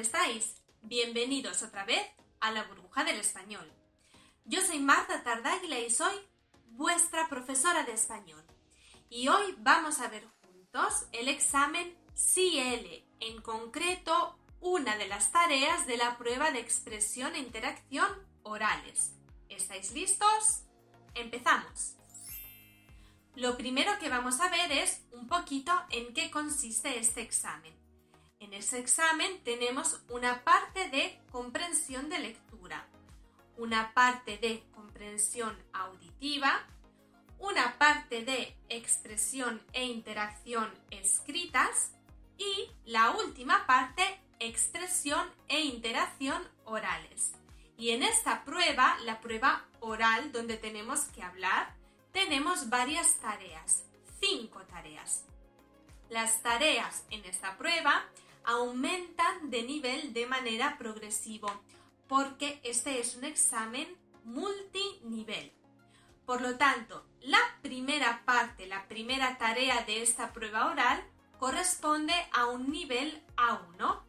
[0.00, 0.54] Estáis?
[0.82, 2.00] Bienvenidos otra vez
[2.40, 3.68] a la burbuja del español.
[4.44, 6.14] Yo soy Marta Tardáguila y soy
[6.66, 8.44] vuestra profesora de español.
[9.10, 15.86] Y hoy vamos a ver juntos el examen CL, en concreto una de las tareas
[15.86, 18.08] de la prueba de expresión e interacción
[18.42, 19.14] orales.
[19.48, 20.62] ¿Estáis listos?
[21.14, 21.96] Empezamos.
[23.34, 27.77] Lo primero que vamos a ver es un poquito en qué consiste este examen.
[28.48, 32.88] En ese examen tenemos una parte de comprensión de lectura,
[33.58, 36.66] una parte de comprensión auditiva,
[37.38, 41.92] una parte de expresión e interacción escritas
[42.38, 47.34] y la última parte, expresión e interacción orales.
[47.76, 51.74] Y en esta prueba, la prueba oral donde tenemos que hablar,
[52.12, 53.84] tenemos varias tareas,
[54.20, 55.26] cinco tareas.
[56.08, 58.08] Las tareas en esta prueba
[58.44, 61.50] aumentan de nivel de manera progresivo
[62.08, 63.88] porque este es un examen
[64.24, 65.52] multinivel.
[66.26, 71.02] Por lo tanto, la primera parte, la primera tarea de esta prueba oral
[71.38, 74.00] corresponde a un nivel A1.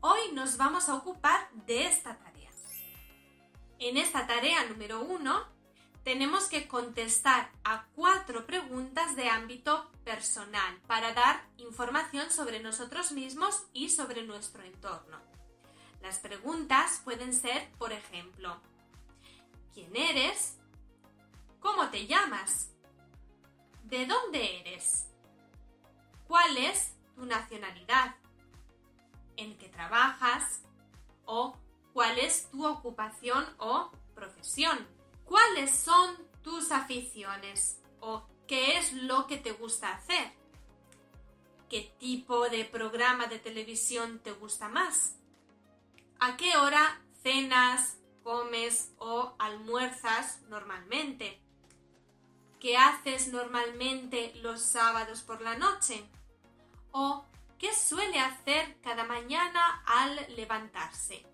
[0.00, 2.34] Hoy nos vamos a ocupar de esta tarea.
[3.78, 5.46] En esta tarea número uno
[6.04, 13.64] tenemos que contestar a cuatro preguntas de ámbito personal para dar información sobre nosotros mismos
[13.72, 15.18] y sobre nuestro entorno.
[16.02, 18.60] Las preguntas pueden ser, por ejemplo,
[19.72, 20.58] ¿quién eres?
[21.58, 22.70] ¿Cómo te llamas?
[23.84, 25.08] ¿De dónde eres?
[26.28, 28.16] ¿Cuál es tu nacionalidad?
[29.38, 30.60] ¿En qué trabajas?
[31.24, 31.56] ¿O
[31.94, 34.86] cuál es tu ocupación o profesión,
[35.24, 40.32] cuáles son tus aficiones o qué es lo que te gusta hacer,
[41.68, 45.16] qué tipo de programa de televisión te gusta más,
[46.20, 51.40] a qué hora cenas, comes o almuerzas normalmente,
[52.60, 56.04] qué haces normalmente los sábados por la noche
[56.92, 57.24] o
[57.58, 61.26] qué suele hacer cada mañana al levantarse.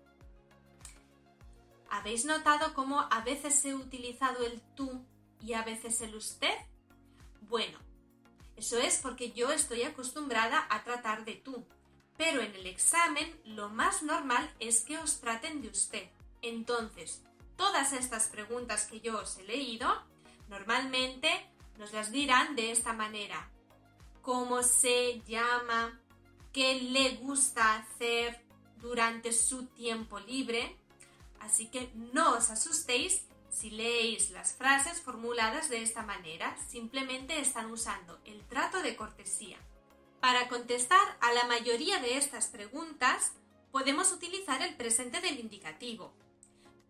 [1.91, 5.05] ¿Habéis notado cómo a veces he utilizado el tú
[5.41, 6.53] y a veces el usted?
[7.41, 7.77] Bueno,
[8.55, 11.67] eso es porque yo estoy acostumbrada a tratar de tú,
[12.15, 16.09] pero en el examen lo más normal es que os traten de usted.
[16.41, 17.23] Entonces,
[17.57, 19.89] todas estas preguntas que yo os he leído,
[20.47, 21.29] normalmente
[21.77, 23.51] nos las dirán de esta manera.
[24.21, 25.99] ¿Cómo se llama?
[26.53, 28.45] ¿Qué le gusta hacer
[28.77, 30.77] durante su tiempo libre?
[31.41, 37.69] Así que no os asustéis si leéis las frases formuladas de esta manera, simplemente están
[37.69, 39.57] usando el trato de cortesía.
[40.21, 43.33] Para contestar a la mayoría de estas preguntas,
[43.71, 46.13] podemos utilizar el presente del indicativo.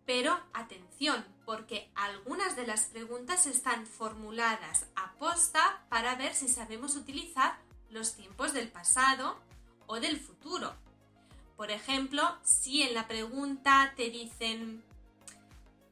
[0.06, 6.94] Pero atención, porque algunas de las preguntas están formuladas a posta para ver si sabemos
[6.96, 7.58] utilizar
[7.90, 9.40] los tiempos del pasado
[9.86, 10.74] o del futuro.
[11.62, 14.82] Por ejemplo, si en la pregunta te dicen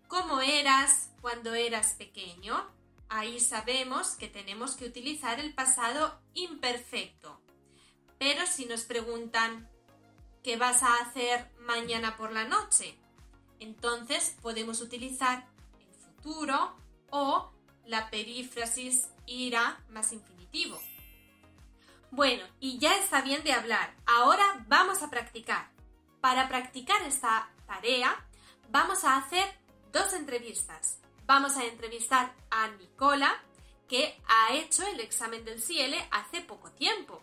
[0.08, 2.68] ¿cómo eras cuando eras pequeño?
[3.08, 7.40] Ahí sabemos que tenemos que utilizar el pasado imperfecto.
[8.18, 9.70] Pero si nos preguntan
[10.42, 12.98] ¿qué vas a hacer mañana por la noche?
[13.60, 15.46] Entonces podemos utilizar
[15.78, 16.74] el futuro
[17.10, 17.52] o
[17.86, 20.80] la perífrasis ira más infinitivo.
[22.10, 23.94] Bueno, y ya está bien de hablar.
[24.04, 25.70] Ahora vamos a practicar.
[26.20, 28.26] Para practicar esta tarea,
[28.68, 29.44] vamos a hacer
[29.92, 30.98] dos entrevistas.
[31.26, 33.40] Vamos a entrevistar a Nicola,
[33.88, 37.22] que ha hecho el examen del CIEL hace poco tiempo.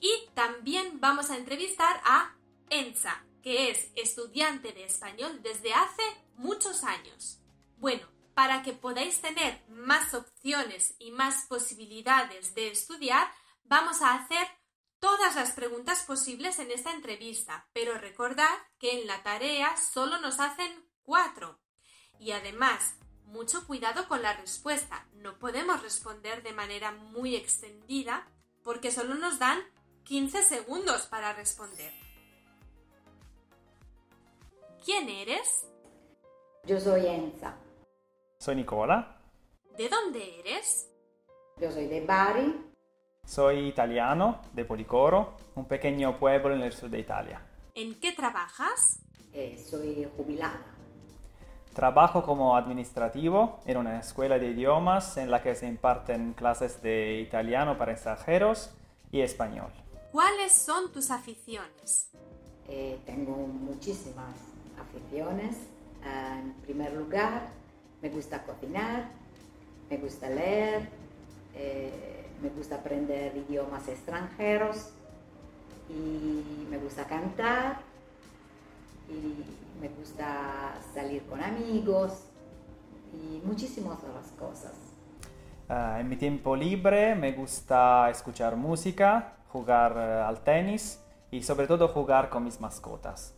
[0.00, 2.36] Y también vamos a entrevistar a
[2.70, 6.02] Enza, que es estudiante de español desde hace
[6.36, 7.40] muchos años.
[7.78, 13.28] Bueno, para que podáis tener más opciones y más posibilidades de estudiar,
[13.64, 14.46] Vamos a hacer
[14.98, 20.40] todas las preguntas posibles en esta entrevista, pero recordad que en la tarea solo nos
[20.40, 20.70] hacen
[21.02, 21.58] cuatro.
[22.18, 22.94] Y además,
[23.24, 25.06] mucho cuidado con la respuesta.
[25.14, 28.26] No podemos responder de manera muy extendida
[28.62, 29.60] porque solo nos dan
[30.04, 31.92] 15 segundos para responder.
[34.84, 35.66] ¿Quién eres?
[36.64, 37.56] Yo soy Enza.
[38.38, 39.14] Soy Nicola,
[39.76, 40.88] ¿De dónde eres?
[41.56, 42.73] Yo soy de Bari.
[43.24, 47.40] Soy italiano de Policoro, un pequeño pueblo en el sur de Italia.
[47.74, 49.00] ¿En qué trabajas?
[49.32, 50.60] eh, soy jubilada.
[51.74, 57.20] Trabajo como administrativo en una escuela de idiomas en la que se imparten clases de
[57.20, 58.70] italiano para extranjeros
[59.10, 59.72] y español.
[60.12, 62.10] ¿Cuáles son tus aficiones?
[62.68, 64.34] Eh, tengo muchísimas
[64.78, 65.56] aficiones.
[66.04, 67.48] Ah, en primer lugar,
[68.00, 69.08] me gusta cocinar,
[69.90, 70.88] me gusta leer,
[71.56, 74.90] eh, me gusta aprender idiomas extranjeros
[75.88, 77.80] y me gusta cantar
[79.08, 82.24] y me gusta salir con amigos
[83.12, 84.72] y muchísimas otras cosas.
[85.68, 91.66] Ah, en mi tiempo libre me gusta escuchar música, jugar eh, al tenis y sobre
[91.66, 93.34] todo jugar con mis mascotas.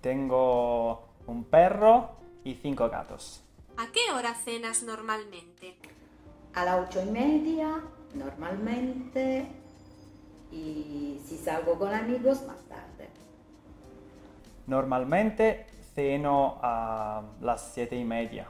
[0.00, 3.42] Tengo un perro y cinco gatos.
[3.76, 5.76] ¿A qué hora cenas normalmente?
[6.54, 7.80] A las ocho y media,
[8.14, 9.46] normalmente,
[10.52, 13.08] y si salgo con amigos, más tarde.
[14.66, 18.48] Normalmente ceno a las siete y media.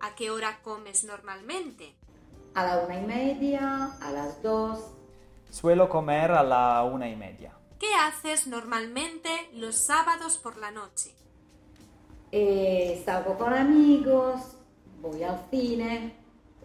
[0.00, 1.94] ¿A qué hora comes normalmente?
[2.54, 4.92] A la una y media, a las dos,
[5.50, 7.52] Suelo comer a la una y media.
[7.78, 11.14] ¿Qué haces normalmente los sábados por la noche?
[12.32, 14.56] eh, salgo con amigos,
[15.00, 16.14] voy al cine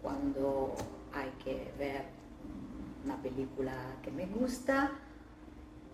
[0.02, 0.74] cuando
[1.14, 2.04] hay que ver
[3.04, 3.72] una película
[4.02, 4.92] que me gusta,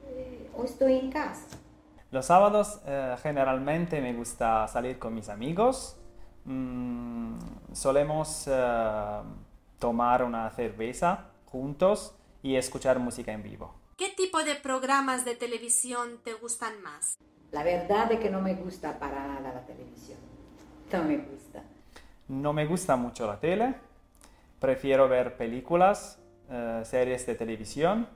[0.06, 1.56] eh, o estoy en casa.
[2.11, 5.97] Los sábados eh, generalmente me gusta salir con mis amigos.
[6.45, 7.39] Mm,
[7.73, 9.21] solemos eh,
[9.79, 13.75] tomar una cerveza juntos y escuchar música en vivo.
[13.97, 17.19] ¿Qué tipo de programas de televisión te gustan más?
[17.50, 20.19] La verdad es que no me gusta para nada la televisión.
[20.93, 21.62] No me gusta.
[22.29, 23.75] No me gusta mucho la tele.
[24.61, 26.19] Prefiero ver películas,
[26.50, 28.09] eh, series de televisión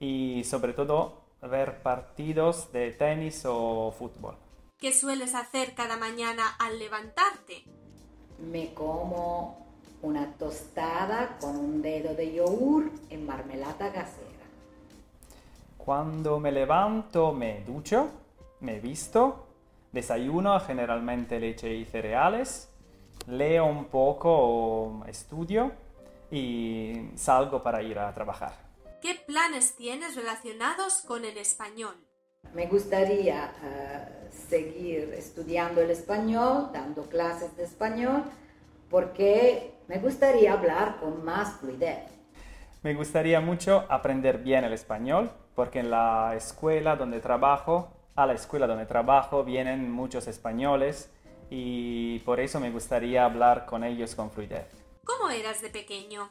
[0.00, 4.36] y sobre todo ver partidos de tenis o fútbol.
[4.78, 7.64] ¿Qué sueles hacer cada mañana al levantarte?
[8.50, 9.66] Me como
[10.02, 14.26] una tostada con un dedo de yogur en marmelada casera.
[15.78, 18.08] Cuando me levanto me ducho,
[18.60, 19.46] me visto,
[19.92, 22.68] desayuno generalmente leche y cereales,
[23.28, 25.85] leo un poco o estudio
[26.30, 28.52] y salgo para ir a trabajar.
[29.00, 31.94] ¿Qué planes tienes relacionados con el español?
[32.54, 38.24] Me gustaría eh, seguir estudiando el español, dando clases de español,
[38.88, 42.04] porque me gustaría hablar con más fluidez.
[42.82, 48.34] Me gustaría mucho aprender bien el español porque en la escuela donde trabajo, a la
[48.34, 51.12] escuela donde trabajo vienen muchos españoles
[51.50, 54.85] y por eso me gustaría hablar con ellos con fluidez.
[55.06, 56.28] ¿Cómo eras de pequeño?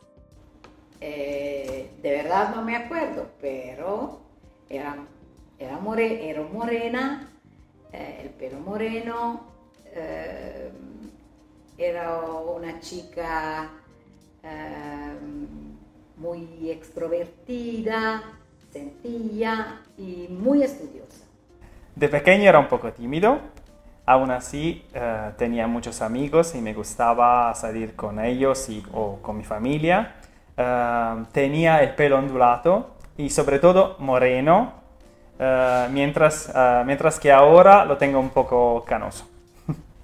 [1.01, 4.19] Eh, de verdad no me acuerdo, pero
[4.69, 4.97] era,
[5.57, 7.29] era, more- era morena,
[7.93, 9.41] eh, el pelo moreno,
[9.93, 10.69] eh,
[11.77, 13.69] era una chica
[14.43, 15.13] eh,
[16.17, 18.23] muy extrovertida,
[18.71, 21.23] sencilla y muy estudiosa.
[21.95, 23.39] De pequeño era un poco tímido,
[24.05, 29.37] aún así eh, tenía muchos amigos y me gustaba salir con ellos y, o con
[29.37, 30.15] mi familia.
[30.55, 34.73] Eh, tenía el pelo ondulado y sobre todo moreno,
[35.39, 36.53] eh, mientras,
[36.85, 39.27] mientras que ahora lo tengo un poco canoso.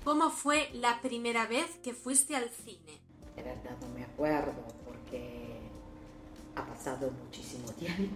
[0.03, 2.99] ¿Cómo fue la primera vez que fuiste al cine?
[3.35, 4.53] De verdad no me acuerdo
[4.85, 5.59] porque
[6.55, 8.15] ha pasado muchísimo tiempo.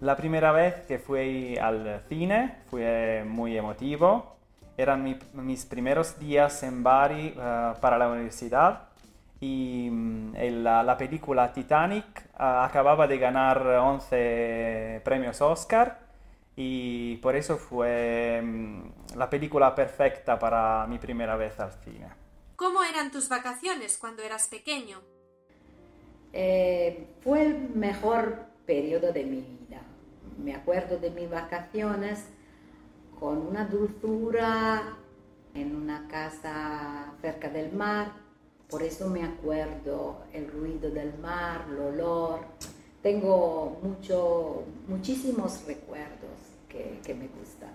[0.00, 4.39] La primera vez que fui al cine fue muy emotivo.
[4.80, 8.88] Eran mi- mis primeros días en Bari eh, para la universidad
[9.38, 12.06] y mm, el- la, la película Titanic
[12.38, 15.98] ah, acababa de ganar 11 premios Oscar
[16.56, 22.08] y por eso fue mm, la película perfecta para mi primera vez al cine.
[22.56, 25.00] ¿Cómo eran tus vacaciones cuando eras pequeño?
[26.32, 29.80] Eh, fue el mejor periodo de mi vida.
[30.42, 32.28] Me acuerdo de mis vacaciones
[33.20, 34.96] con una dulzura
[35.54, 38.12] en una casa cerca del mar.
[38.68, 42.40] Por eso me acuerdo el ruido del mar, el olor.
[43.02, 46.30] Tengo mucho, muchísimos recuerdos
[46.68, 47.70] que, me gustan.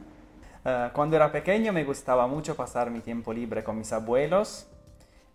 [0.63, 4.67] Eh, cuando era pequeño me gustaba mucho pasar mi tiempo libre con mis abuelos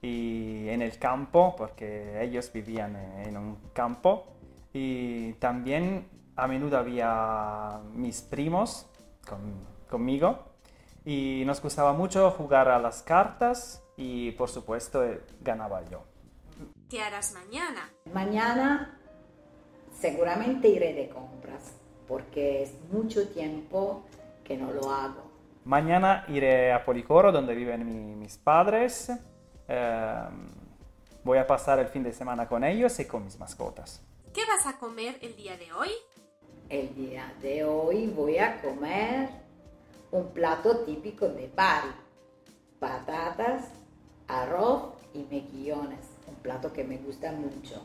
[0.02, 4.24] y en el campo, porque ellos vivían en un campo.
[4.72, 8.86] Y también a menudo había mis primos
[9.90, 10.38] conmigo
[11.04, 16.04] y nos gustaba mucho jugar a las cartas y por supuesto eh, ganaba yo.
[16.88, 17.90] ¿Qué harás mañana?
[18.12, 18.98] Mañana
[19.98, 21.74] seguramente iré de compras
[22.08, 24.02] porque es mucho tiempo
[24.44, 25.30] que no lo hago.
[25.64, 29.10] Mañana iré a Policoro donde viven mis padres.
[29.68, 30.48] Em,
[31.22, 34.02] voy a pasar el fin de semana con ellos y con mis mascotas.
[34.32, 35.90] ¿Qué vas a comer el día de hoy?
[36.68, 39.28] El día de hoy voy a comer
[40.12, 41.92] un plato típico de Bari.
[42.78, 43.70] Patatas,
[44.28, 46.00] arroz y mejillones.
[46.26, 47.82] Un plato que me gusta mucho.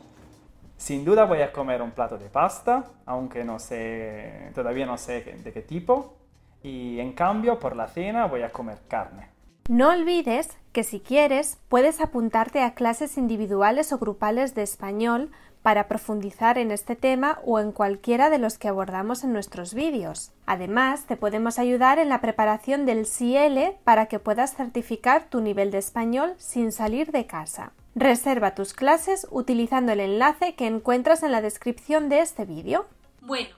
[0.76, 5.22] Sin duda voy a comer un plato de pasta, aunque no sé, todavía no sé
[5.22, 6.16] de qué tipo.
[6.62, 9.30] Y en cambio, por la cena voy a comer carne.
[9.68, 15.30] No olvides que si quieres puedes apuntarte a clases individuales o grupales de español
[15.66, 20.30] para profundizar en este tema o en cualquiera de los que abordamos en nuestros vídeos.
[20.46, 25.72] Además, te podemos ayudar en la preparación del CL para que puedas certificar tu nivel
[25.72, 27.72] de español sin salir de casa.
[27.96, 32.86] Reserva tus clases utilizando el enlace que encuentras en la descripción de este vídeo.
[33.20, 33.56] Bueno,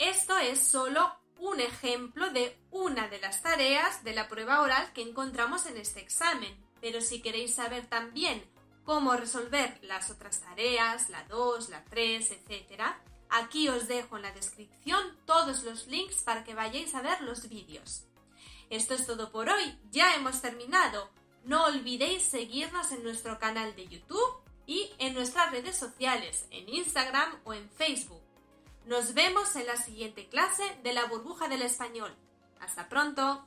[0.00, 1.08] esto es solo
[1.38, 6.00] un ejemplo de una de las tareas de la prueba oral que encontramos en este
[6.00, 6.52] examen.
[6.80, 8.42] Pero si queréis saber también
[8.84, 12.82] cómo resolver las otras tareas, la 2, la 3, etc.,
[13.30, 17.48] aquí os dejo en la descripción todos los links para que vayáis a ver los
[17.48, 18.04] vídeos.
[18.70, 21.10] Esto es todo por hoy, ya hemos terminado.
[21.44, 27.40] No olvidéis seguirnos en nuestro canal de YouTube y en nuestras redes sociales, en Instagram
[27.44, 28.22] o en Facebook.
[28.86, 32.14] Nos vemos en la siguiente clase de la burbuja del español.
[32.60, 33.46] Hasta pronto.